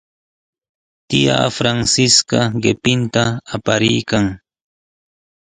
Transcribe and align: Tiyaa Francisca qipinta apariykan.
Tiyaa 1.09 1.49
Francisca 1.57 2.39
qipinta 2.63 3.23
apariykan. 3.55 4.25